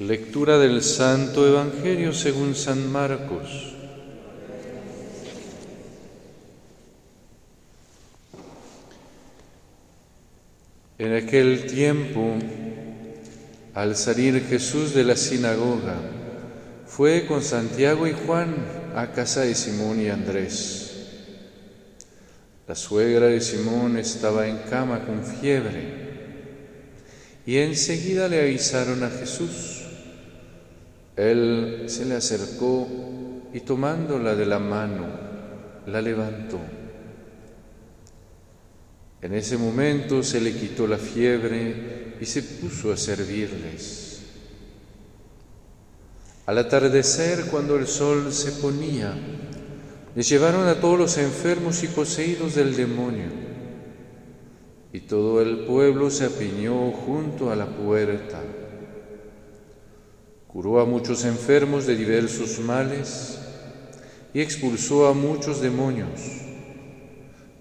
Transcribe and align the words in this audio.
Lectura 0.00 0.56
del 0.56 0.82
Santo 0.82 1.46
Evangelio 1.46 2.14
según 2.14 2.54
San 2.54 2.90
Marcos. 2.90 3.74
En 10.96 11.12
aquel 11.12 11.66
tiempo, 11.66 12.32
al 13.74 13.94
salir 13.94 14.42
Jesús 14.48 14.94
de 14.94 15.04
la 15.04 15.16
sinagoga, 15.16 15.96
fue 16.86 17.26
con 17.26 17.42
Santiago 17.42 18.06
y 18.06 18.14
Juan 18.26 18.54
a 18.96 19.12
casa 19.12 19.42
de 19.42 19.54
Simón 19.54 20.00
y 20.00 20.08
Andrés. 20.08 21.08
La 22.66 22.74
suegra 22.74 23.26
de 23.26 23.42
Simón 23.42 23.98
estaba 23.98 24.48
en 24.48 24.56
cama 24.70 25.04
con 25.04 25.22
fiebre 25.22 26.08
y 27.44 27.58
enseguida 27.58 28.28
le 28.28 28.40
avisaron 28.40 29.02
a 29.02 29.10
Jesús. 29.10 29.79
Él 31.16 31.84
se 31.86 32.04
le 32.04 32.14
acercó 32.14 32.88
y 33.52 33.60
tomándola 33.60 34.34
de 34.34 34.46
la 34.46 34.58
mano, 34.58 35.06
la 35.86 36.00
levantó. 36.00 36.58
En 39.22 39.34
ese 39.34 39.58
momento 39.58 40.22
se 40.22 40.40
le 40.40 40.54
quitó 40.54 40.86
la 40.86 40.96
fiebre 40.96 42.16
y 42.20 42.24
se 42.24 42.42
puso 42.42 42.92
a 42.92 42.96
servirles. 42.96 44.22
Al 46.46 46.58
atardecer, 46.58 47.46
cuando 47.50 47.76
el 47.76 47.86
sol 47.86 48.32
se 48.32 48.52
ponía, 48.52 49.14
les 50.16 50.28
llevaron 50.28 50.66
a 50.66 50.80
todos 50.80 50.98
los 50.98 51.18
enfermos 51.18 51.82
y 51.84 51.88
poseídos 51.88 52.54
del 52.54 52.74
demonio. 52.74 53.28
Y 54.92 55.00
todo 55.00 55.40
el 55.42 55.66
pueblo 55.66 56.10
se 56.10 56.24
apiñó 56.24 56.90
junto 56.90 57.52
a 57.52 57.56
la 57.56 57.66
puerta. 57.66 58.40
Curó 60.52 60.80
a 60.80 60.84
muchos 60.84 61.24
enfermos 61.24 61.86
de 61.86 61.94
diversos 61.94 62.58
males 62.58 63.38
y 64.34 64.40
expulsó 64.40 65.06
a 65.06 65.14
muchos 65.14 65.60
demonios, 65.60 66.20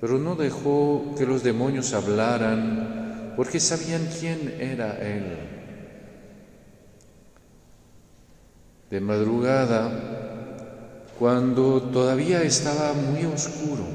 pero 0.02 0.17
no 0.17 0.36
dejó 0.36 1.13
que 1.16 1.28
los 1.28 1.44
demonios 1.44 1.94
hablaran 1.94 3.33
porque 3.36 3.59
sabían 3.59 4.09
quién 4.19 4.55
era 4.59 4.97
Él. 4.97 5.38
De 8.89 9.00
madrugada, 9.00 9.91
cuando 11.19 11.83
todavía 11.94 12.41
estaba 12.41 12.94
muy 12.94 13.23
oscuro, 13.25 13.85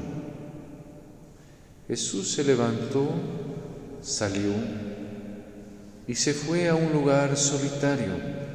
Jesús 1.89 2.31
se 2.31 2.45
levantó, 2.45 3.09
salió 4.01 4.53
y 6.07 6.15
se 6.15 6.33
fue 6.33 6.69
a 6.69 6.75
un 6.75 6.93
lugar 6.93 7.35
solitario 7.35 8.45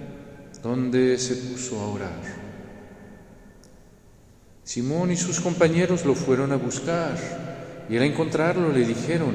donde 0.63 1.19
se 1.19 1.37
puso 1.37 1.81
a 1.81 1.89
orar. 1.89 2.21
Simón 4.63 5.11
y 5.11 5.17
sus 5.17 5.41
compañeros 5.41 6.05
lo 6.05 6.15
fueron 6.15 6.53
a 6.53 6.57
buscar 6.57 7.17
y 7.89 7.97
al 7.97 8.05
encontrarlo 8.05 8.71
le 8.71 8.87
dijeron, 8.87 9.35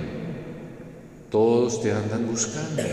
todos 1.30 1.82
te 1.82 1.92
andan 1.92 2.26
buscando. 2.28 2.84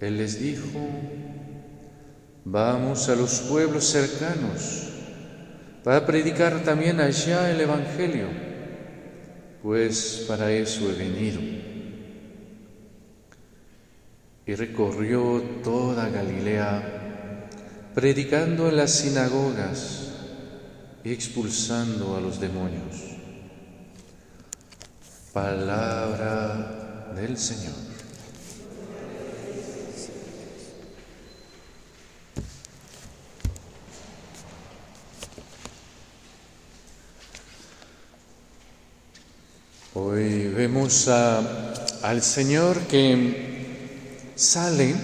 Él 0.00 0.18
les 0.18 0.40
dijo, 0.40 0.78
vamos 2.44 3.08
a 3.08 3.16
los 3.16 3.40
pueblos 3.40 3.84
cercanos 3.84 4.84
para 5.82 6.04
predicar 6.04 6.62
también 6.62 7.00
allá 7.00 7.50
el 7.50 7.60
Evangelio, 7.60 8.26
pues 9.62 10.24
para 10.28 10.52
eso 10.52 10.90
he 10.90 10.94
venido 10.94 11.67
y 14.48 14.54
recorrió 14.54 15.42
toda 15.62 16.08
Galilea, 16.08 17.50
predicando 17.94 18.70
en 18.70 18.78
las 18.78 18.92
sinagogas 18.92 20.08
y 21.04 21.12
expulsando 21.12 22.16
a 22.16 22.20
los 22.22 22.40
demonios. 22.40 22.96
Palabra 25.34 27.12
del 27.14 27.36
Señor. 27.36 27.74
Hoy 39.92 40.48
vemos 40.48 41.06
al 41.08 42.22
Señor 42.22 42.78
que 42.86 43.57
sale, 44.38 44.94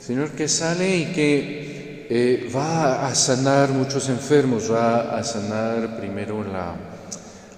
Señor 0.00 0.30
que 0.30 0.46
sale 0.46 0.96
y 0.98 1.04
que 1.06 2.06
eh, 2.08 2.50
va 2.54 3.08
a 3.08 3.14
sanar 3.16 3.70
muchos 3.70 4.08
enfermos, 4.08 4.70
va 4.70 5.18
a 5.18 5.24
sanar 5.24 5.98
primero 5.98 6.44
la, 6.44 6.76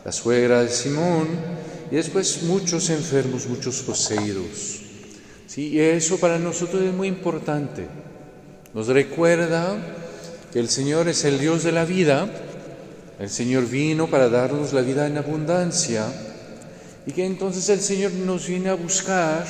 la 0.02 0.12
suegra 0.12 0.62
de 0.62 0.70
Simón 0.70 1.28
y 1.90 1.96
después 1.96 2.42
muchos 2.44 2.88
enfermos, 2.88 3.46
muchos 3.46 3.82
poseídos. 3.82 4.80
¿Sí? 5.46 5.68
Y 5.68 5.80
eso 5.80 6.18
para 6.18 6.38
nosotros 6.38 6.82
es 6.82 6.94
muy 6.94 7.08
importante. 7.08 7.86
Nos 8.72 8.86
recuerda 8.86 9.76
que 10.52 10.58
el 10.58 10.70
Señor 10.70 11.08
es 11.08 11.24
el 11.26 11.38
Dios 11.38 11.64
de 11.64 11.72
la 11.72 11.84
vida, 11.84 12.30
el 13.18 13.28
Señor 13.28 13.68
vino 13.68 14.08
para 14.08 14.30
darnos 14.30 14.72
la 14.72 14.80
vida 14.80 15.06
en 15.06 15.18
abundancia 15.18 16.06
y 17.06 17.12
que 17.12 17.26
entonces 17.26 17.68
el 17.68 17.80
Señor 17.80 18.12
nos 18.12 18.46
viene 18.46 18.70
a 18.70 18.74
buscar 18.74 19.44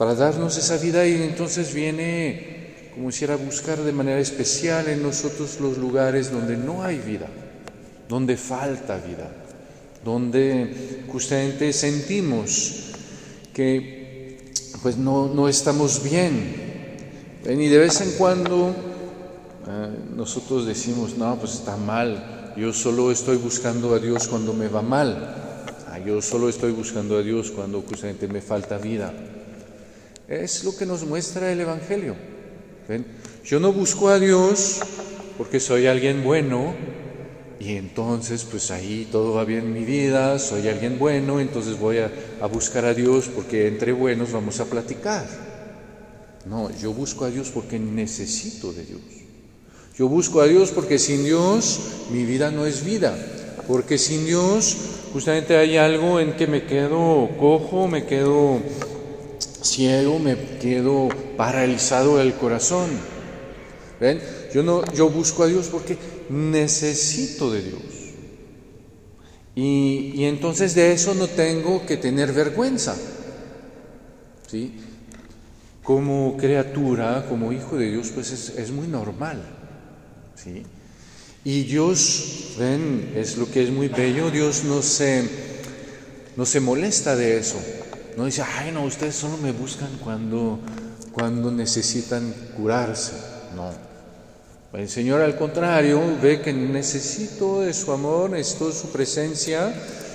para 0.00 0.14
darnos 0.14 0.56
esa 0.56 0.78
vida 0.78 1.06
y 1.06 1.12
entonces 1.12 1.74
viene 1.74 2.88
como 2.94 3.12
si 3.12 3.26
a 3.26 3.36
buscar 3.36 3.76
de 3.82 3.92
manera 3.92 4.18
especial 4.18 4.88
en 4.88 5.02
nosotros 5.02 5.60
los 5.60 5.76
lugares 5.76 6.32
donde 6.32 6.56
no 6.56 6.82
hay 6.82 6.96
vida, 6.96 7.26
donde 8.08 8.38
falta 8.38 8.96
vida, 8.96 9.30
donde 10.02 11.04
justamente 11.06 11.70
sentimos 11.74 12.94
que 13.52 14.54
pues 14.80 14.96
no, 14.96 15.28
no 15.34 15.50
estamos 15.50 16.02
bien. 16.02 16.50
Y 17.44 17.68
de 17.68 17.78
vez 17.78 18.00
en 18.00 18.12
cuando 18.12 18.74
eh, 19.68 19.88
nosotros 20.16 20.64
decimos, 20.64 21.18
no, 21.18 21.38
pues 21.38 21.56
está 21.56 21.76
mal, 21.76 22.54
yo 22.56 22.72
solo 22.72 23.12
estoy 23.12 23.36
buscando 23.36 23.94
a 23.94 23.98
Dios 23.98 24.28
cuando 24.28 24.54
me 24.54 24.68
va 24.68 24.80
mal, 24.80 25.62
ah, 25.88 25.98
yo 25.98 26.22
solo 26.22 26.48
estoy 26.48 26.72
buscando 26.72 27.18
a 27.18 27.22
Dios 27.22 27.50
cuando 27.50 27.82
justamente 27.82 28.26
me 28.28 28.40
falta 28.40 28.78
vida. 28.78 29.12
Es 30.30 30.62
lo 30.62 30.76
que 30.76 30.86
nos 30.86 31.04
muestra 31.04 31.50
el 31.50 31.60
Evangelio. 31.60 32.14
Yo 33.44 33.58
no 33.58 33.72
busco 33.72 34.08
a 34.10 34.20
Dios 34.20 34.78
porque 35.36 35.58
soy 35.58 35.88
alguien 35.88 36.22
bueno 36.22 36.72
y 37.58 37.74
entonces 37.74 38.46
pues 38.48 38.70
ahí 38.70 39.08
todo 39.10 39.34
va 39.34 39.44
bien 39.44 39.64
en 39.64 39.72
mi 39.72 39.84
vida, 39.84 40.38
soy 40.38 40.68
alguien 40.68 41.00
bueno, 41.00 41.40
entonces 41.40 41.76
voy 41.80 41.98
a, 41.98 42.12
a 42.40 42.46
buscar 42.46 42.84
a 42.84 42.94
Dios 42.94 43.28
porque 43.34 43.66
entre 43.66 43.90
buenos 43.90 44.30
vamos 44.30 44.60
a 44.60 44.66
platicar. 44.66 45.26
No, 46.46 46.70
yo 46.78 46.92
busco 46.92 47.24
a 47.24 47.30
Dios 47.30 47.50
porque 47.50 47.80
necesito 47.80 48.72
de 48.72 48.84
Dios. 48.84 49.00
Yo 49.98 50.06
busco 50.06 50.40
a 50.40 50.46
Dios 50.46 50.70
porque 50.70 51.00
sin 51.00 51.24
Dios 51.24 51.80
mi 52.12 52.24
vida 52.24 52.52
no 52.52 52.66
es 52.66 52.84
vida. 52.84 53.18
Porque 53.66 53.98
sin 53.98 54.26
Dios 54.26 54.76
justamente 55.12 55.56
hay 55.56 55.76
algo 55.76 56.20
en 56.20 56.36
que 56.36 56.46
me 56.46 56.66
quedo 56.66 57.28
cojo, 57.36 57.88
me 57.88 58.06
quedo 58.06 58.60
ciego, 59.62 60.18
me 60.18 60.36
quedo 60.58 61.08
paralizado 61.36 62.18
del 62.18 62.34
corazón. 62.34 62.90
¿Ven? 64.00 64.20
Yo, 64.54 64.62
no, 64.62 64.84
yo 64.92 65.10
busco 65.10 65.42
a 65.42 65.46
Dios 65.46 65.68
porque 65.68 65.96
necesito 66.30 67.50
de 67.50 67.62
Dios. 67.62 67.82
Y, 69.54 70.12
y 70.14 70.24
entonces 70.24 70.74
de 70.74 70.92
eso 70.92 71.14
no 71.14 71.26
tengo 71.28 71.84
que 71.86 71.96
tener 71.96 72.32
vergüenza. 72.32 72.96
¿Sí? 74.48 74.74
Como 75.82 76.36
criatura, 76.36 77.26
como 77.28 77.52
hijo 77.52 77.76
de 77.76 77.90
Dios, 77.90 78.10
pues 78.14 78.32
es, 78.32 78.58
es 78.58 78.70
muy 78.70 78.86
normal. 78.86 79.42
¿Sí? 80.34 80.62
Y 81.44 81.62
Dios, 81.62 82.54
ven, 82.58 83.12
es 83.16 83.38
lo 83.38 83.50
que 83.50 83.62
es 83.62 83.70
muy 83.70 83.88
bello, 83.88 84.30
Dios 84.30 84.64
no 84.64 84.82
se, 84.82 85.24
no 86.36 86.44
se 86.44 86.60
molesta 86.60 87.16
de 87.16 87.38
eso. 87.38 87.58
No 88.16 88.24
dice, 88.24 88.42
ay, 88.42 88.72
no, 88.72 88.84
ustedes 88.84 89.14
solo 89.14 89.36
me 89.36 89.52
buscan 89.52 89.88
cuando, 90.02 90.58
cuando 91.12 91.50
necesitan 91.50 92.32
curarse. 92.56 93.12
No. 93.54 93.70
El 94.72 94.88
Señor 94.88 95.20
al 95.20 95.36
contrario 95.36 96.00
ve 96.22 96.40
que 96.40 96.52
necesito 96.52 97.62
de 97.62 97.72
su 97.72 97.90
amor, 97.92 98.30
necesito 98.30 98.68
de 98.68 98.72
su 98.72 98.92
presencia 98.92 99.74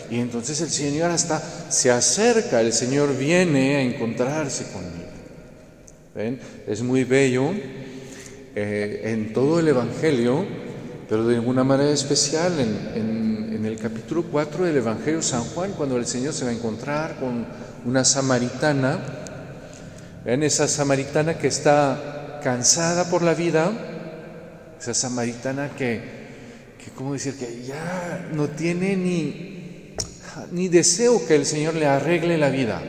y 0.10 0.20
entonces 0.20 0.62
el 0.62 0.70
Señor 0.70 1.12
hasta 1.12 1.42
se 1.70 1.92
acerca, 1.92 2.62
el 2.62 2.72
Señor 2.72 3.18
viene 3.18 3.76
a 3.76 3.82
encontrarse 3.82 4.72
conmigo. 4.72 5.10
¿Ven? 6.14 6.40
Es 6.68 6.82
muy 6.82 7.04
bello 7.04 7.52
eh, 8.56 9.02
en 9.06 9.34
todo 9.34 9.60
el 9.60 9.68
Evangelio, 9.68 10.46
pero 11.10 11.28
de 11.28 11.36
alguna 11.36 11.66
manera 11.66 11.92
especial 11.92 12.58
en, 12.58 12.92
en 12.96 13.25
capítulo 13.86 14.24
4 14.24 14.66
del 14.66 14.78
Evangelio 14.78 15.22
San 15.22 15.44
Juan, 15.44 15.74
cuando 15.74 15.96
el 15.98 16.08
Señor 16.08 16.34
se 16.34 16.44
va 16.44 16.50
a 16.50 16.56
encontrar 16.56 17.20
con 17.20 17.46
una 17.86 18.04
samaritana, 18.04 18.98
Ven 20.26 20.42
esa 20.42 20.68
samaritana 20.68 21.38
que 21.38 21.46
está 21.46 22.40
cansada 22.44 23.12
por 23.12 23.22
la 23.22 23.36
vida, 23.36 23.72
esa 24.80 24.96
samaritana 24.96 25.76
que, 25.78 26.02
que 26.84 26.90
¿cómo 26.96 27.14
decir? 27.14 27.36
Que 27.36 27.64
ya 27.64 28.28
no 28.34 28.48
tiene 28.48 28.98
ni, 28.98 29.96
ni 30.52 30.68
deseo 30.68 31.24
que 31.28 31.36
el 31.36 31.46
Señor 31.46 31.76
le 31.76 31.86
arregle 31.86 32.40
la 32.40 32.50
vida. 32.50 32.82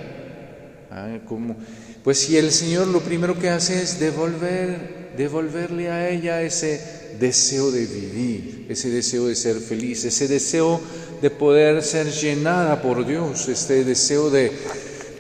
Ah, 0.90 1.18
como, 1.28 1.56
pues 2.04 2.20
si 2.20 2.38
el 2.38 2.52
Señor 2.52 2.86
lo 2.86 3.00
primero 3.00 3.38
que 3.38 3.50
hace 3.50 3.82
es 3.82 4.00
devolver, 4.00 5.12
devolverle 5.14 5.90
a 5.90 6.08
ella 6.08 6.40
ese 6.40 6.80
deseo 7.18 7.70
de 7.70 7.86
vivir, 7.86 8.66
ese 8.68 8.90
deseo 8.90 9.26
de 9.26 9.34
ser 9.34 9.56
feliz, 9.56 10.04
ese 10.04 10.28
deseo 10.28 10.80
de 11.20 11.30
poder 11.30 11.82
ser 11.82 12.10
llenada 12.10 12.82
por 12.82 13.06
Dios, 13.06 13.48
este 13.48 13.84
deseo 13.84 14.30
de, 14.30 14.52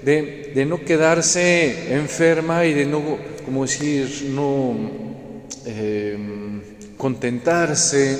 de, 0.04 0.66
no 0.66 0.84
quedarse 0.84 1.94
enferma 1.94 2.64
y 2.64 2.74
de 2.74 2.86
no, 2.86 3.18
como 3.44 3.62
decir, 3.62 4.30
no 4.30 4.76
em, 5.64 6.62
contentarse 6.96 8.18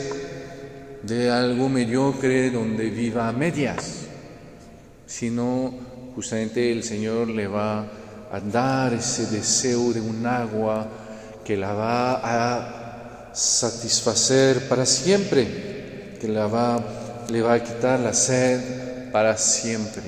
de 1.02 1.30
algo 1.30 1.68
mediocre 1.68 2.50
donde 2.50 2.90
viva 2.90 3.28
a 3.28 3.32
medias, 3.32 4.06
sino 5.06 5.72
justamente 6.14 6.72
el 6.72 6.82
Señor 6.82 7.28
le 7.28 7.46
va 7.46 7.86
a 8.32 8.40
dar 8.40 8.94
ese 8.94 9.26
deseo 9.26 9.92
de 9.92 10.00
un 10.00 10.26
agua 10.26 10.88
que 11.44 11.56
la 11.56 11.72
va 11.72 12.20
a 12.24 12.75
satisfacer 13.36 14.66
para 14.66 14.86
siempre, 14.86 16.16
que 16.18 16.26
la 16.26 16.46
va, 16.46 17.26
le 17.30 17.42
va 17.42 17.54
a 17.54 17.62
quitar 17.62 18.00
la 18.00 18.14
sed 18.14 19.10
para 19.12 19.36
siempre. 19.36 20.02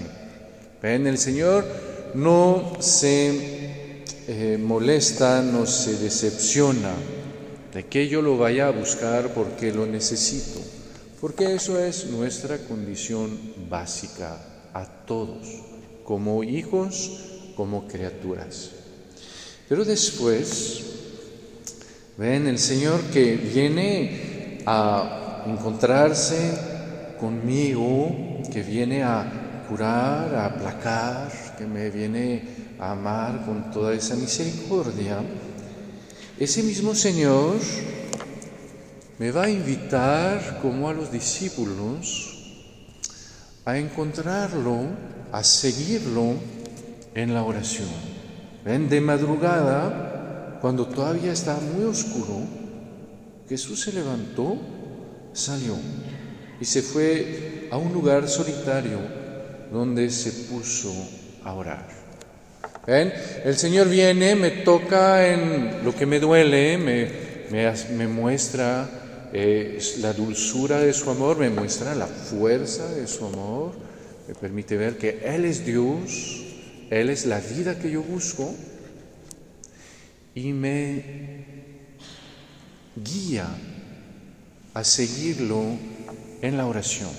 ¿Ven? 0.83 1.07
El 1.07 1.19
Señor 1.19 1.67
no 2.15 2.73
se 2.81 4.03
eh, 4.27 4.59
molesta, 4.59 5.43
no 5.43 5.67
se 5.67 5.99
decepciona 5.99 6.95
de 7.75 7.85
que 7.85 8.09
yo 8.09 8.23
lo 8.23 8.39
vaya 8.39 8.69
a 8.69 8.71
buscar 8.71 9.35
porque 9.35 9.73
lo 9.73 9.85
necesito, 9.87 10.61
porque 11.21 11.55
eso 11.55 11.79
es 11.79 12.07
nuestra 12.07 12.57
condición 12.57 13.39
básica 13.69 14.39
a 14.73 14.87
todos, 15.05 15.47
como 16.03 16.43
hijos, 16.45 17.11
como 17.57 17.87
criaturas. 17.87 18.71
Pero 19.69 19.85
después, 19.85 20.98
ven 22.19 22.49
el 22.49 22.59
Señor 22.59 23.01
que 23.13 23.37
viene 23.37 24.59
a 24.67 25.45
encontrarse 25.47 27.15
conmigo, 27.21 28.43
que 28.53 28.65
viene 28.65 29.05
a 29.05 29.65
curar, 29.69 30.35
a 30.35 30.47
aplacar, 30.47 31.31
que 31.57 31.65
me 31.65 31.91
viene 31.91 32.75
a 32.81 32.91
amar 32.91 33.45
con 33.47 33.71
toda 33.71 33.95
esa 33.95 34.17
misericordia, 34.17 35.21
ese 36.41 36.65
mismo 36.65 36.93
Señor 36.93 37.55
me 39.21 39.31
va 39.31 39.45
a 39.45 39.51
invitar, 39.51 40.59
como 40.61 40.89
a 40.89 40.95
los 40.95 41.13
discípulos, 41.13 42.35
a 43.65 43.79
encontrarlo, 43.79 44.87
a 45.31 45.45
seguirlo 45.45 46.35
en 47.15 47.33
la 47.33 47.45
oración. 47.45 47.89
Ven, 48.65 48.89
de 48.89 49.01
madrugada, 49.01 50.08
cuando 50.61 50.87
todavía 50.87 51.33
estaba 51.33 51.61
muy 51.61 51.85
oscuro, 51.85 52.41
Jesús 53.49 53.81
se 53.81 53.93
levantó, 53.93 54.59
salió 55.33 55.75
y 56.61 56.65
se 56.65 56.83
fue 56.83 57.69
a 57.71 57.77
un 57.77 57.93
lugar 57.93 58.29
solitario 58.29 58.99
donde 59.73 60.11
se 60.11 60.33
puso 60.53 60.93
a 61.45 61.55
orar. 61.55 61.87
¿Ven? 62.87 63.13
El 63.45 63.57
Señor 63.57 63.89
viene, 63.89 64.35
me 64.35 64.51
toca 64.51 65.27
en 65.29 65.85
lo 65.85 65.95
que 65.95 66.07
me 66.07 66.19
duele, 66.21 66.79
me, 66.79 68.09
muestra 68.09 68.89
eh, 69.33 69.79
la 70.01 70.13
dulzura 70.13 70.79
de 70.81 70.93
su 70.93 71.11
amor, 71.11 71.39
me 71.39 71.51
muestra 71.51 71.95
la 71.95 72.07
fuerza 72.07 72.89
de 72.89 73.07
su 73.07 73.27
amor, 73.27 73.73
me 74.27 74.35
permite 74.35 74.77
ver 74.77 74.97
que 74.97 75.21
Él 75.23 75.45
es 75.45 75.65
Dios, 75.67 76.45
Él 76.91 77.11
es 77.11 77.27
la 77.27 77.41
vida 77.41 77.79
que 77.79 77.91
yo 77.91 78.03
busco 78.03 78.55
y 80.39 80.53
me 80.53 81.03
guía 82.95 83.47
a 84.73 84.85
seguirlo 84.85 85.63
en 86.41 86.57
la 86.57 86.67
oración. 86.67 87.11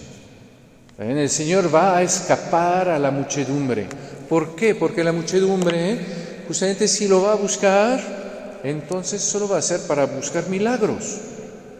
El 0.97 1.29
Señor 1.29 1.73
va 1.73 1.97
a 1.97 2.01
escapar 2.01 2.89
a 2.89 2.99
la 2.99 3.11
muchedumbre. 3.11 3.87
¿Por 4.27 4.55
qué? 4.55 4.75
Porque 4.75 5.03
la 5.03 5.11
muchedumbre, 5.11 5.99
justamente 6.47 6.87
si 6.87 7.07
lo 7.07 7.23
va 7.23 7.33
a 7.33 7.35
buscar, 7.35 8.59
entonces 8.63 9.21
solo 9.21 9.47
va 9.47 9.57
a 9.57 9.61
ser 9.61 9.81
para 9.81 10.05
buscar 10.05 10.49
milagros. 10.49 11.17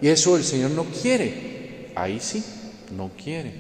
Y 0.02 0.08
eso 0.08 0.36
el 0.38 0.44
Señor 0.44 0.72
no 0.72 0.86
quiere. 0.86 1.92
Ahí 1.96 2.20
sí, 2.22 2.44
no 2.96 3.12
quiere. 3.22 3.54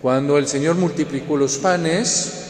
Cuando 0.00 0.38
el 0.38 0.46
Señor 0.46 0.76
multiplicó 0.76 1.36
los 1.36 1.58
panes, 1.58 2.43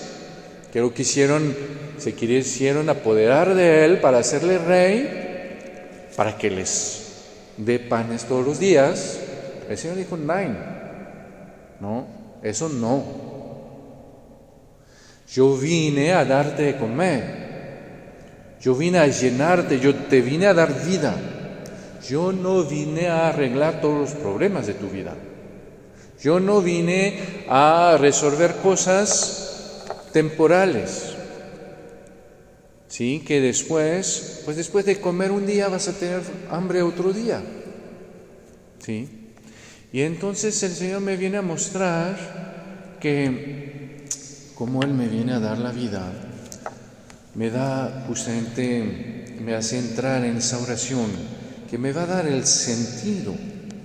que 0.75 0.81
lo 0.81 0.93
quisieron, 0.93 1.57
se 1.99 2.15
quisieron 2.15 2.91
apoderar 2.91 3.55
de 3.55 3.85
Él 3.85 4.01
para 4.01 4.19
hacerle 4.19 4.59
rey, 4.59 6.11
para 6.17 6.37
que 6.37 6.51
les 6.51 7.13
dé 7.57 7.79
panes 7.79 8.25
todos 8.25 8.45
los 8.45 8.59
días, 8.59 9.21
el 9.69 9.79
Señor 9.79 9.97
dijo, 9.99 10.17
nine, 10.17 10.57
no, 11.79 12.09
eso 12.43 12.69
no. 12.69 13.05
Yo 15.33 15.57
vine 15.57 16.13
a 16.13 16.25
darte 16.25 16.65
de 16.65 16.77
comer. 16.77 17.45
Yo 18.61 18.75
vine 18.75 18.99
a 18.99 19.07
llenarte, 19.07 19.79
yo 19.79 19.95
te 19.95 20.23
vine 20.23 20.49
a 20.49 20.55
dar 20.55 20.75
vida. 20.85 21.15
Yo 22.09 22.33
no 22.33 22.65
vine 22.65 23.07
a 23.07 23.29
arreglar 23.29 23.81
todos 23.81 24.11
los 24.11 24.21
problemas 24.21 24.67
de 24.67 24.75
tu 24.75 24.89
vida. 24.89 25.15
Yo 26.21 26.41
no 26.41 26.61
vine 26.61 27.45
a 27.49 27.97
resolver 27.97 28.57
cosas 28.57 29.44
temporales. 30.15 31.13
Sí, 32.87 33.25
que 33.27 33.41
después, 33.41 34.43
pues 34.45 34.57
después 34.57 34.87
de 34.87 35.01
comer 35.01 35.33
un 35.33 35.45
día 35.45 35.69
vas 35.69 35.89
a 35.89 35.93
tener 35.93 36.23
hambre 36.51 36.83
otro 36.83 37.13
día. 37.13 37.43
Sí. 38.79 39.09
Y 39.93 40.03
entonces 40.03 40.63
el 40.63 40.71
Señor 40.71 41.01
me 41.01 41.17
viene 41.17 41.39
a 41.39 41.43
mostrar 41.43 42.97
que 43.01 44.05
como 44.55 44.85
Él 44.85 44.95
me 44.95 45.09
viene 45.09 45.33
a 45.33 45.41
dar 45.41 45.59
la 45.59 45.73
vida, 45.73 46.13
me 47.35 47.51
da 47.51 48.05
justamente, 48.07 49.35
me 49.45 49.57
hace 49.57 49.79
entrar 49.79 50.25
en 50.25 50.37
esa 50.37 50.59
oración 50.59 51.11
que 51.69 51.77
me 51.77 51.93
va 51.93 52.05
a 52.05 52.07
dar 52.07 52.27
el 52.29 52.47
sentido 52.47 53.35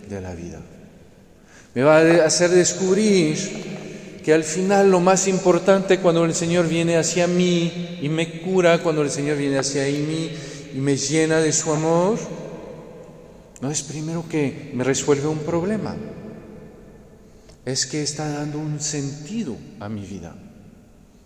de 0.08 0.22
la 0.22 0.36
vida. 0.36 0.62
Me 1.74 1.82
va 1.82 1.98
a 1.98 2.25
hacer 2.25 2.51
descubrir 2.51 3.78
que 4.24 4.34
al 4.34 4.44
final 4.44 4.92
lo 4.92 5.00
más 5.00 5.28
importante 5.28 6.00
cuando 6.00 6.26
el 6.26 6.34
Señor 6.34 6.68
viene 6.68 6.98
hacia 6.98 7.28
mí 7.28 8.00
y 8.02 8.10
me 8.10 8.42
cura, 8.42 8.82
cuando 8.84 9.02
el 9.02 9.10
Señor 9.10 9.38
viene 9.38 9.58
hacia 9.58 9.84
mí 9.84 10.32
y 10.74 10.78
me 10.78 10.98
llena 10.98 11.40
de 11.40 11.52
su 11.52 11.72
amor, 11.72 12.18
no 13.62 13.72
es 13.72 13.84
primero 13.84 14.26
que 14.30 14.72
me 14.74 14.84
resuelve 14.84 15.28
un 15.28 15.40
problema, 15.40 15.96
es 17.66 17.86
que 17.86 18.02
está 18.02 18.30
dando 18.30 18.60
un 18.60 18.80
sentido 18.80 19.56
a 19.80 19.90
mi 19.90 20.06
vida. 20.06 20.36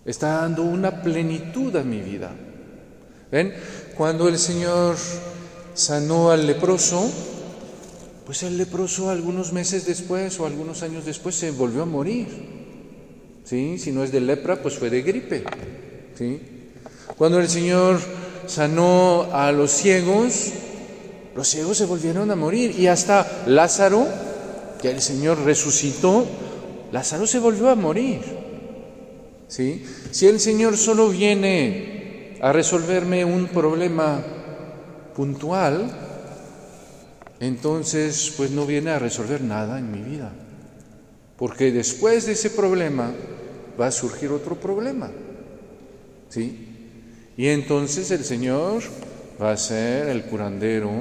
Está 0.06 0.42
dando 0.42 0.64
una 0.64 1.02
plenitud 1.02 1.76
a 1.76 1.84
mi 1.84 2.02
vida. 2.02 2.32
¿Ven? 3.32 3.54
Cuando 3.96 4.28
el 4.28 4.38
Señor 4.38 4.98
sanó 5.74 6.32
al 6.32 6.46
leproso, 6.46 7.10
pues 8.26 8.44
el 8.44 8.58
leproso 8.58 9.10
algunos 9.10 9.54
meses 9.54 9.86
después 9.86 10.40
o 10.40 10.46
algunos 10.46 10.84
años 10.84 11.06
después 11.06 11.36
se 11.36 11.52
volvió 11.52 11.84
a 11.84 11.86
morir. 11.86 12.63
¿Sí? 13.44 13.78
Si 13.78 13.92
no 13.92 14.04
es 14.04 14.12
de 14.12 14.22
lepra, 14.22 14.62
pues 14.62 14.78
fue 14.78 14.90
de 14.90 15.02
gripe. 15.02 15.44
¿Sí? 16.18 16.40
Cuando 17.18 17.40
el 17.40 17.50
Señor 17.50 18.00
sanó 18.48 19.28
a 19.32 19.52
los 19.52 19.72
ciegos, 19.72 20.52
los 21.36 21.48
ciegos 21.48 21.78
se 21.78 21.86
volvieron 21.86 22.32
a 22.32 22.36
morir. 22.36 22.78
Y 22.78 22.88
hasta 22.88 23.44
Lázaro, 23.48 24.08
que 24.82 24.92
el 24.92 25.02
Señor 25.02 25.40
resucitó, 25.44 26.26
Lázaro 26.92 27.28
se 27.28 27.40
volvió 27.40 27.70
a 27.70 27.76
morir. 27.76 28.22
Si 29.48 30.28
el 30.28 30.40
Señor 30.40 30.78
solo 30.78 31.10
viene 31.10 32.38
a 32.42 32.52
resolverme 32.52 33.24
un 33.24 33.48
problema 33.48 34.24
puntual, 35.16 35.92
entonces 37.40 38.34
pues 38.36 38.52
no 38.52 38.66
viene 38.66 38.92
a 38.92 39.00
resolver 39.00 39.42
nada 39.42 39.78
en 39.78 39.92
mi 39.92 40.02
vida. 40.02 40.32
Porque 41.38 41.72
después 41.72 42.26
de 42.26 42.34
ese 42.34 42.50
problema 42.50 43.12
va 43.80 43.88
a 43.88 43.92
surgir 43.92 44.32
otro 44.32 44.56
problema. 44.56 45.10
¿Sí? 46.30 46.68
Y 47.38 47.48
entonces 47.48 48.12
el 48.12 48.24
Señor 48.24 48.84
va 49.42 49.52
a 49.52 49.58
ser 49.58 50.10
el 50.10 50.24
curandero 50.24 50.92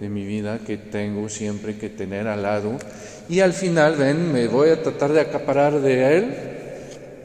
de 0.00 0.08
mi 0.08 0.24
vida 0.24 0.58
que 0.58 0.76
tengo 0.76 1.28
siempre 1.28 1.76
que 1.78 1.88
tener 1.88 2.28
al 2.28 2.42
lado. 2.42 2.76
Y 3.28 3.40
al 3.40 3.52
final, 3.52 3.96
ven, 3.96 4.32
me 4.32 4.48
voy 4.48 4.70
a 4.70 4.82
tratar 4.82 5.12
de 5.12 5.20
acaparar 5.20 5.80
de 5.80 6.16
Él 6.16 6.34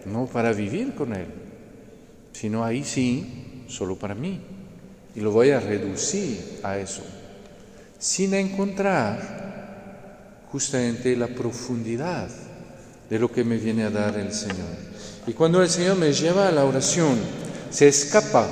no 0.05 0.25
para 0.25 0.53
vivir 0.53 0.93
con 0.95 1.13
Él, 1.13 1.27
sino 2.33 2.63
ahí 2.63 2.83
sí 2.83 3.65
solo 3.67 3.97
para 3.97 4.15
mí. 4.15 4.41
Y 5.15 5.21
lo 5.21 5.31
voy 5.31 5.51
a 5.51 5.59
reducir 5.59 6.59
a 6.63 6.77
eso, 6.77 7.03
sin 7.99 8.33
encontrar 8.33 9.43
justamente 10.51 11.15
la 11.15 11.27
profundidad 11.27 12.29
de 13.09 13.19
lo 13.19 13.31
que 13.31 13.43
me 13.43 13.57
viene 13.57 13.83
a 13.83 13.89
dar 13.89 14.17
el 14.17 14.33
Señor. 14.33 14.93
Y 15.27 15.33
cuando 15.33 15.61
el 15.61 15.69
Señor 15.69 15.97
me 15.97 16.11
lleva 16.11 16.47
a 16.47 16.51
la 16.51 16.65
oración, 16.65 17.17
se 17.69 17.87
escapa, 17.87 18.47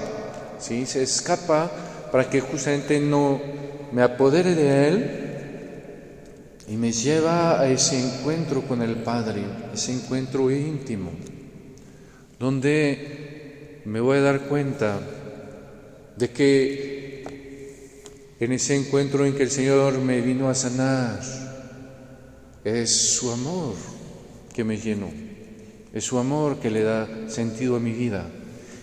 ¿sí? 0.59 0.85
se 0.85 1.03
escapa 1.03 1.69
para 2.11 2.29
que 2.29 2.41
justamente 2.41 2.99
no 2.99 3.41
me 3.91 4.01
apodere 4.01 4.55
de 4.55 4.87
Él 4.87 5.11
y 6.67 6.77
me 6.77 6.91
lleva 6.91 7.59
a 7.59 7.67
ese 7.67 7.99
encuentro 7.99 8.61
con 8.61 8.81
el 8.81 8.95
Padre, 8.97 9.43
ese 9.73 9.93
encuentro 9.93 10.49
íntimo, 10.49 11.11
donde 12.39 13.81
me 13.85 13.99
voy 13.99 14.19
a 14.19 14.21
dar 14.21 14.41
cuenta 14.41 14.99
de 16.15 16.29
que 16.29 17.23
en 18.39 18.51
ese 18.51 18.75
encuentro 18.75 19.25
en 19.25 19.35
que 19.35 19.43
el 19.43 19.51
Señor 19.51 19.99
me 19.99 20.21
vino 20.21 20.49
a 20.49 20.55
sanar, 20.55 21.19
es 22.63 22.95
su 22.95 23.31
amor 23.31 24.00
que 24.53 24.63
me 24.63 24.77
llenó, 24.77 25.09
es 25.93 26.03
su 26.03 26.17
amor 26.17 26.59
que 26.59 26.71
le 26.71 26.83
da 26.83 27.07
sentido 27.27 27.75
a 27.75 27.79
mi 27.79 27.91
vida. 27.91 28.25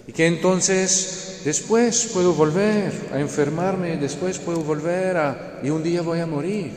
Y 0.06 0.12
que 0.12 0.26
entonces 0.26 1.42
después 1.44 2.10
puedo 2.12 2.32
volver 2.32 2.92
a 3.12 3.20
enfermarme, 3.20 3.96
después 3.96 4.38
puedo 4.38 4.60
volver 4.60 5.16
a... 5.16 5.60
y 5.62 5.70
un 5.70 5.82
día 5.82 6.02
voy 6.02 6.20
a 6.20 6.26
morir. 6.26 6.72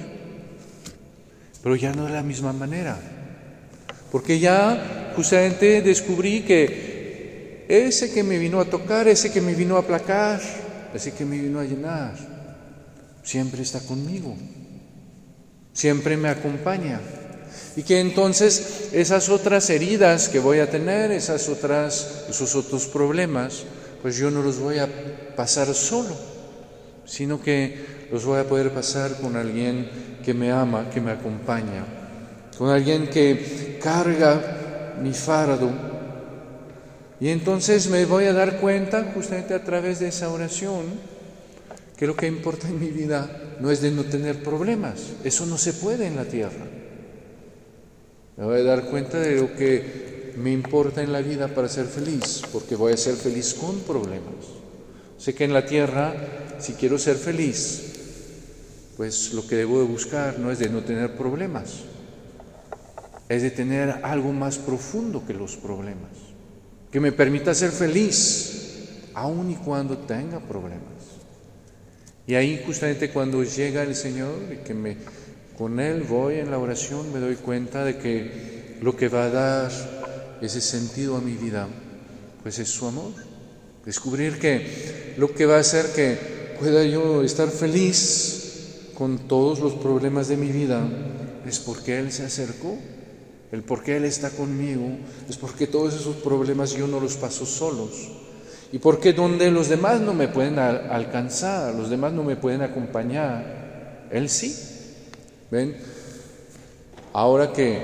Pero 1.63 1.75
ya 1.75 1.93
no 1.93 2.05
de 2.05 2.11
la 2.11 2.23
misma 2.23 2.51
manera. 2.51 2.99
Porque 4.11 4.39
ya 4.39 5.13
justamente 5.15 5.81
descubrí 5.81 6.41
que 6.41 7.65
ese 7.69 8.11
que 8.11 8.23
me 8.23 8.37
vino 8.37 8.59
a 8.59 8.65
tocar, 8.65 9.07
ese 9.07 9.31
que 9.31 9.39
me 9.39 9.55
vino 9.55 9.77
a 9.77 9.79
aplacar, 9.79 10.41
ese 10.93 11.13
que 11.13 11.23
me 11.23 11.37
vino 11.37 11.59
a 11.59 11.63
llenar, 11.63 12.15
siempre 13.23 13.61
está 13.61 13.79
conmigo, 13.79 14.35
siempre 15.71 16.17
me 16.17 16.27
acompaña. 16.27 16.99
Y 17.75 17.83
que 17.83 17.99
entonces 17.99 18.89
esas 18.91 19.29
otras 19.29 19.69
heridas 19.69 20.29
que 20.29 20.39
voy 20.39 20.59
a 20.59 20.69
tener, 20.69 21.11
esas 21.11 21.47
otras, 21.49 22.25
esos 22.29 22.55
otros 22.55 22.85
problemas, 22.87 23.63
pues 24.01 24.17
yo 24.17 24.31
no 24.31 24.41
los 24.41 24.59
voy 24.59 24.79
a 24.79 24.89
pasar 25.35 25.73
solo, 25.73 26.15
sino 27.05 27.41
que 27.41 28.07
los 28.11 28.25
voy 28.25 28.39
a 28.39 28.47
poder 28.47 28.71
pasar 28.71 29.15
con 29.21 29.35
alguien 29.35 29.89
que 30.23 30.33
me 30.33 30.51
ama, 30.51 30.89
que 30.89 31.01
me 31.01 31.11
acompaña, 31.11 31.85
con 32.57 32.69
alguien 32.69 33.09
que 33.09 33.79
carga 33.81 34.97
mi 35.01 35.13
fardo 35.13 35.91
y 37.21 37.29
entonces 37.29 37.87
me 37.87 38.03
voy 38.05 38.25
a 38.25 38.33
dar 38.33 38.59
cuenta, 38.59 39.11
justamente 39.13 39.53
a 39.53 39.63
través 39.63 39.99
de 39.99 40.07
esa 40.07 40.29
oración, 40.29 40.85
que 41.95 42.07
lo 42.07 42.15
que 42.15 42.25
importa 42.25 42.67
en 42.67 42.79
mi 42.79 42.89
vida 42.89 43.29
no 43.59 43.69
es 43.69 43.79
de 43.79 43.91
no 43.91 44.03
tener 44.05 44.41
problemas. 44.41 44.99
Eso 45.23 45.45
no 45.45 45.59
se 45.59 45.73
puede 45.73 46.07
en 46.07 46.15
la 46.15 46.25
tierra. 46.25 46.65
Me 48.41 48.47
voy 48.47 48.61
a 48.61 48.63
dar 48.63 48.89
cuenta 48.89 49.19
de 49.19 49.35
lo 49.35 49.55
que 49.55 50.33
me 50.35 50.51
importa 50.51 51.03
en 51.03 51.13
la 51.13 51.21
vida 51.21 51.47
para 51.47 51.69
ser 51.69 51.85
feliz, 51.85 52.41
porque 52.51 52.75
voy 52.75 52.91
a 52.91 52.97
ser 52.97 53.13
feliz 53.13 53.53
con 53.53 53.81
problemas. 53.81 54.33
Sé 55.19 55.35
que 55.35 55.43
en 55.43 55.53
la 55.53 55.67
tierra, 55.67 56.15
si 56.57 56.73
quiero 56.73 56.97
ser 56.97 57.17
feliz, 57.17 57.93
pues 58.97 59.33
lo 59.33 59.45
que 59.45 59.57
debo 59.57 59.79
de 59.79 59.85
buscar 59.85 60.39
no 60.39 60.49
es 60.49 60.57
de 60.57 60.69
no 60.69 60.81
tener 60.81 61.15
problemas, 61.15 61.81
es 63.29 63.43
de 63.43 63.51
tener 63.51 63.99
algo 64.01 64.33
más 64.33 64.57
profundo 64.57 65.23
que 65.27 65.35
los 65.35 65.55
problemas 65.55 66.31
que 66.91 66.99
me 66.99 67.11
permita 67.11 67.53
ser 67.53 67.69
feliz, 67.69 68.87
aun 69.13 69.51
y 69.51 69.55
cuando 69.55 69.99
tenga 69.99 70.39
problemas. 70.39 70.81
Y 72.25 72.33
ahí 72.33 72.61
justamente 72.65 73.11
cuando 73.11 73.43
llega 73.43 73.83
el 73.83 73.95
Señor 73.95 74.33
y 74.51 74.57
que 74.57 74.73
me, 74.73 74.97
con 75.61 75.79
Él 75.79 76.01
voy 76.01 76.39
en 76.39 76.49
la 76.49 76.57
oración, 76.57 77.13
me 77.13 77.19
doy 77.19 77.35
cuenta 77.35 77.85
de 77.85 77.99
que 77.99 78.77
lo 78.81 78.95
que 78.95 79.09
va 79.09 79.25
a 79.25 79.29
dar 79.29 79.71
ese 80.41 80.59
sentido 80.59 81.15
a 81.15 81.21
mi 81.21 81.33
vida, 81.33 81.67
pues 82.41 82.57
es 82.57 82.67
su 82.67 82.87
amor. 82.87 83.11
Descubrir 83.85 84.39
que 84.39 85.13
lo 85.17 85.31
que 85.35 85.45
va 85.45 85.57
a 85.57 85.59
hacer 85.59 85.93
que 85.93 86.55
pueda 86.59 86.83
yo 86.83 87.21
estar 87.21 87.47
feliz 87.49 88.89
con 88.95 89.27
todos 89.27 89.59
los 89.59 89.73
problemas 89.73 90.29
de 90.29 90.37
mi 90.37 90.47
vida 90.47 90.81
es 91.45 91.59
porque 91.59 91.99
Él 91.99 92.11
se 92.11 92.25
acercó 92.25 92.75
el 93.51 93.61
por 93.61 93.83
qué 93.83 93.97
Él 93.97 94.05
está 94.05 94.31
conmigo 94.31 94.97
es 95.29 95.37
porque 95.37 95.67
todos 95.67 95.93
esos 95.93 96.15
problemas 96.15 96.71
yo 96.71 96.87
no 96.87 96.99
los 96.99 97.17
paso 97.17 97.45
solos. 97.45 98.09
Y 98.71 98.79
porque 98.79 99.13
donde 99.13 99.51
los 99.51 99.69
demás 99.69 100.01
no 100.01 100.15
me 100.15 100.27
pueden 100.27 100.57
alcanzar, 100.57 101.75
los 101.75 101.91
demás 101.91 102.13
no 102.13 102.23
me 102.23 102.35
pueden 102.35 102.63
acompañar, 102.63 104.07
Él 104.09 104.27
sí. 104.27 104.70
¿Ven? 105.51 105.75
Ahora 107.11 107.51
que, 107.51 107.77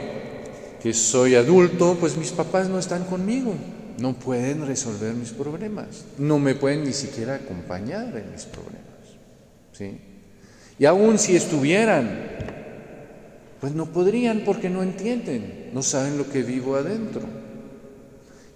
que 0.82 0.94
soy 0.94 1.36
adulto, 1.36 1.98
pues 2.00 2.16
mis 2.16 2.32
papás 2.32 2.70
no 2.70 2.80
están 2.80 3.04
conmigo, 3.04 3.54
no 4.00 4.14
pueden 4.14 4.66
resolver 4.66 5.14
mis 5.14 5.32
problemas, 5.32 6.06
no 6.18 6.40
me 6.40 6.56
pueden 6.56 6.86
ni 6.86 6.94
siquiera 6.94 7.36
acompañar 7.36 8.16
en 8.16 8.32
mis 8.32 8.46
problemas. 8.46 8.88
¿sí? 9.74 10.00
Y 10.80 10.86
aún 10.86 11.20
si 11.20 11.36
estuvieran, 11.36 12.10
pues 13.60 13.74
no 13.74 13.88
podrían 13.88 14.44
porque 14.46 14.70
no 14.70 14.82
entienden, 14.82 15.72
no 15.74 15.84
saben 15.84 16.18
lo 16.18 16.30
que 16.30 16.44
vivo 16.44 16.78
adentro. 16.78 17.24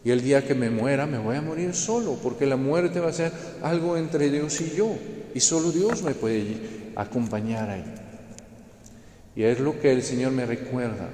Y 0.06 0.12
el 0.12 0.22
día 0.22 0.48
que 0.48 0.56
me 0.56 0.70
muera 0.70 1.06
me 1.06 1.18
voy 1.18 1.36
a 1.36 1.42
morir 1.42 1.76
solo, 1.76 2.18
porque 2.24 2.46
la 2.46 2.56
muerte 2.56 3.02
va 3.02 3.10
a 3.10 3.14
ser 3.14 3.34
algo 3.62 3.98
entre 3.98 4.32
Dios 4.32 4.62
y 4.62 4.72
yo, 4.76 4.96
y 5.34 5.40
solo 5.42 5.72
Dios 5.72 6.02
me 6.02 6.14
puede 6.14 6.92
acompañar 6.96 7.70
ahí. 7.70 7.84
Y 9.36 9.44
es 9.44 9.60
lo 9.60 9.80
que 9.80 9.92
el 9.92 10.04
Señor 10.04 10.32
me 10.32 10.46
recuerda, 10.46 11.10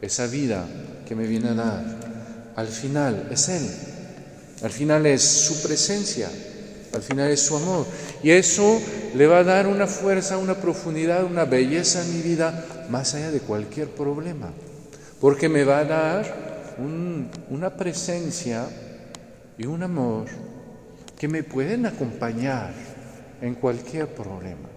esa 0.00 0.26
vida 0.26 0.66
que 1.06 1.14
me 1.14 1.26
viene 1.26 1.50
a 1.50 1.54
dar. 1.54 1.84
Al 2.56 2.68
final 2.68 3.28
es 3.30 3.48
Él, 3.48 3.68
al 4.62 4.70
final 4.70 5.06
es 5.06 5.22
su 5.22 5.62
presencia, 5.62 6.28
al 6.92 7.02
final 7.02 7.30
es 7.30 7.40
su 7.40 7.56
amor. 7.56 7.86
Y 8.22 8.30
eso 8.30 8.80
le 9.14 9.26
va 9.26 9.38
a 9.38 9.44
dar 9.44 9.66
una 9.66 9.86
fuerza, 9.86 10.38
una 10.38 10.54
profundidad, 10.54 11.24
una 11.24 11.44
belleza 11.44 12.02
en 12.02 12.14
mi 12.14 12.22
vida 12.22 12.86
más 12.90 13.14
allá 13.14 13.30
de 13.30 13.40
cualquier 13.40 13.88
problema. 13.88 14.50
Porque 15.20 15.48
me 15.48 15.64
va 15.64 15.78
a 15.78 15.84
dar 15.84 16.52
una 17.50 17.76
presencia 17.76 18.66
y 19.56 19.66
un 19.66 19.82
amor 19.82 20.26
que 21.18 21.28
me 21.28 21.42
pueden 21.42 21.86
acompañar 21.86 22.72
en 23.40 23.54
cualquier 23.54 24.08
problema, 24.08 24.68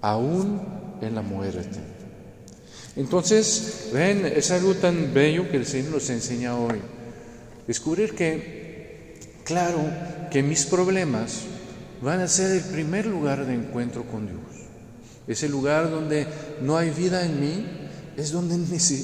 aún 0.00 0.60
en 1.00 1.14
la 1.14 1.22
muerte. 1.22 1.78
Entonces, 2.96 3.90
ven, 3.92 4.24
es 4.24 4.50
algo 4.50 4.74
tan 4.74 5.12
bello 5.12 5.50
que 5.50 5.58
el 5.58 5.66
Señor 5.66 5.92
nos 5.92 6.08
enseña 6.10 6.58
hoy. 6.58 6.80
Descubrir 7.66 8.14
que, 8.14 9.18
claro, 9.44 9.80
que 10.30 10.42
mis 10.42 10.64
problemas 10.64 11.42
van 12.00 12.20
a 12.20 12.28
ser 12.28 12.52
el 12.52 12.62
primer 12.62 13.06
lugar 13.06 13.46
de 13.46 13.54
encuentro 13.54 14.04
con 14.04 14.26
Dios. 14.26 14.40
Ese 15.26 15.48
lugar 15.48 15.90
donde 15.90 16.26
no 16.62 16.78
hay 16.78 16.90
vida 16.90 17.24
en 17.24 17.40
mí, 17.40 17.66
es 18.16 18.32
donde 18.32 18.56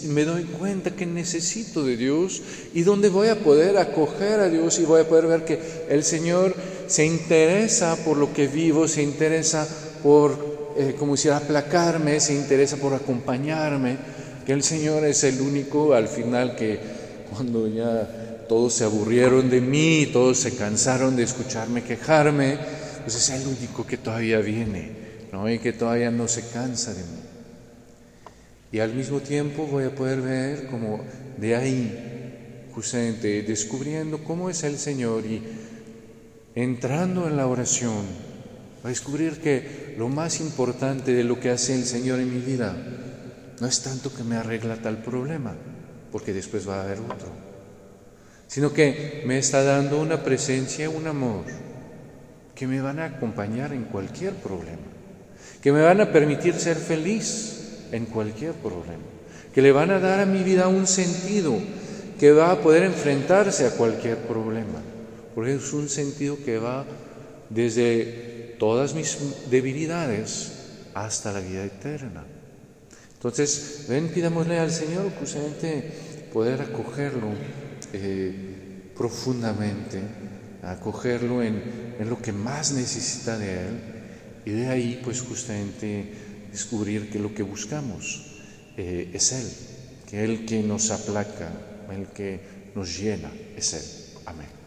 me 0.09 0.25
doy 0.25 0.45
cuenta 0.45 0.91
que 0.93 1.05
necesito 1.05 1.85
de 1.85 1.99
Dios 1.99 2.41
y 2.73 2.83
donde 2.83 3.11
voy 3.11 3.29
a 3.29 3.41
poder 3.41 3.77
acoger 3.77 4.41
a 4.41 4.49
Dios 4.49 4.79
y 4.79 4.85
voy 4.85 5.03
a 5.03 5.09
poder 5.09 5.27
ver 5.27 5.45
que 5.45 5.61
el 5.91 6.03
Señor 6.03 6.55
se 6.87 7.05
interesa 7.05 7.97
por 8.05 8.17
lo 8.17 8.33
que 8.33 8.49
vivo, 8.49 8.89
se 8.89 9.03
interesa 9.03 9.69
por, 10.03 10.52
eh, 10.77 10.95
como 10.99 11.17
si 11.17 11.29
aplacarme, 11.29 12.21
se 12.21 12.35
interesa 12.35 12.77
por 12.77 12.95
acompañarme, 12.95 13.97
que 14.45 14.53
el 14.53 14.63
Señor 14.63 15.05
es 15.05 15.25
el 15.25 15.41
único 15.41 15.95
al 15.95 16.09
final 16.09 16.57
que 16.57 16.79
cuando 17.31 17.69
ya 17.69 18.47
todos 18.49 18.75
se 18.75 18.85
aburrieron 18.85 19.49
de 19.49 19.61
mí, 19.61 20.11
todos 20.13 20.39
se 20.39 20.55
cansaron 20.55 21.17
de 21.17 21.23
escucharme 21.23 21.83
quejarme, 21.83 22.59
pues 23.03 23.17
es 23.17 23.31
el 23.31 23.47
único 23.47 23.87
que 23.87 23.97
todavía 23.97 24.39
viene, 24.39 24.91
¿no? 25.33 25.51
Y 25.51 25.59
que 25.59 25.73
todavía 25.73 26.11
no 26.11 26.29
se 26.29 26.43
cansa 26.49 26.93
de 26.93 27.01
mí. 27.01 27.21
Y 28.73 28.79
al 28.81 28.95
mismo 28.95 29.21
tiempo 29.21 29.67
voy 29.67 29.85
a 29.85 29.95
poder 29.95 30.21
ver 30.21 30.67
como 30.67 31.05
de 31.37 31.57
ahí, 31.57 32.69
justamente 32.75 33.43
descubriendo 33.43 34.25
cómo 34.25 34.51
es 34.51 34.63
el 34.65 34.79
Señor 34.79 35.25
y 35.27 35.43
entrando 36.55 37.29
en 37.29 37.37
la 37.37 37.47
oración, 37.47 38.05
a 38.85 38.89
descubrir 38.89 39.41
que 39.41 39.95
lo 39.97 40.09
más 40.09 40.41
importante 40.41 41.15
de 41.15 41.25
lo 41.25 41.39
que 41.39 41.51
hace 41.51 41.75
el 41.75 41.85
Señor 41.85 42.19
en 42.19 42.33
mi 42.33 42.41
vida 42.41 42.75
no 43.61 43.67
es 43.67 43.81
tanto 43.81 44.13
que 44.13 44.25
me 44.25 44.37
arregla 44.37 44.77
tal 44.77 45.03
problema, 45.03 45.55
porque 46.11 46.33
después 46.33 46.69
va 46.69 46.81
a 46.81 46.85
haber 46.85 46.99
otro, 46.99 47.29
sino 48.49 48.73
que 48.73 49.23
me 49.25 49.39
está 49.39 49.63
dando 49.63 50.01
una 50.01 50.25
presencia, 50.25 50.91
un 50.91 51.07
amor 51.07 51.45
que 52.55 52.67
me 52.67 52.81
van 52.81 52.99
a 52.99 53.07
acompañar 53.07 53.73
en 53.73 53.85
cualquier 53.85 54.35
problema, 54.35 54.83
que 55.63 55.73
me 55.73 55.81
van 55.81 56.01
a 56.01 56.11
permitir 56.11 56.55
ser 56.55 56.77
feliz 56.77 57.89
en 57.93 58.07
cualquier 58.07 58.53
problema, 58.55 59.05
que 59.55 59.63
le 59.63 59.71
van 59.71 59.93
a 59.93 60.01
dar 60.01 60.19
a 60.19 60.27
mi 60.27 60.43
vida 60.43 60.67
un 60.67 60.89
sentido, 60.89 61.55
que 62.19 62.33
va 62.33 62.51
a 62.51 62.61
poder 62.61 62.83
enfrentarse 62.83 63.65
a 63.67 63.77
cualquier 63.77 64.17
problema, 64.19 64.81
porque 65.37 65.55
es 65.55 65.73
un 65.73 65.89
sentido 65.89 66.37
que 66.45 66.59
va 66.59 66.85
desde 67.55 68.57
todas 68.59 68.95
mis 68.95 69.19
debilidades 69.51 70.53
hasta 70.95 71.33
la 71.33 71.41
vida 71.41 71.65
eterna. 71.65 72.25
Entonces, 73.15 73.87
ven, 73.89 74.09
pidámosle 74.09 74.59
al 74.59 74.71
Señor 74.71 75.11
justamente 75.19 75.93
poder 76.33 76.63
acogerlo 76.63 77.29
eh, 77.93 78.91
profundamente, 78.97 80.01
acogerlo 80.63 81.43
en, 81.43 81.83
lo 82.09 82.21
que 82.21 82.33
más 82.33 82.73
necesita 82.73 83.39
de 83.39 83.61
Él 83.61 83.81
y 84.45 84.51
de 84.51 84.69
ahí 84.69 85.01
pues 85.05 85.21
justamente 85.21 86.13
descubrir 86.51 87.11
que 87.11 87.21
lo 87.21 87.33
que 87.33 87.45
buscamos 87.45 88.27
eh, 88.77 89.11
es 89.13 89.33
Él, 89.33 89.49
que 90.11 90.25
Él 90.25 90.45
que 90.45 90.63
nos 90.63 90.91
aplaca, 90.91 91.53
el 91.93 92.09
que 92.09 92.41
nos 92.75 92.99
llena 92.99 93.31
es 93.57 93.75
Él. 93.75 94.19
Amén. 94.27 94.62